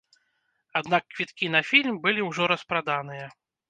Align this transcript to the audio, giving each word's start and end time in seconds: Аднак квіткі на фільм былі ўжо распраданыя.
Аднак 0.81 1.03
квіткі 1.13 1.53
на 1.59 1.63
фільм 1.71 2.03
былі 2.09 2.29
ўжо 2.33 2.53
распраданыя. 2.57 3.35